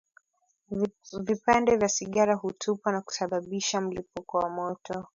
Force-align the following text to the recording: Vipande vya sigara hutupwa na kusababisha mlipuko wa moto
Vipande 1.23 1.75
vya 1.75 1.89
sigara 1.89 2.33
hutupwa 2.35 2.91
na 2.91 3.01
kusababisha 3.01 3.81
mlipuko 3.81 4.37
wa 4.37 4.49
moto 4.49 5.07